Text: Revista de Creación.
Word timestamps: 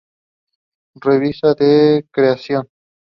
Revista 0.95 1.53
de 1.53 2.07
Creación. 2.09 2.67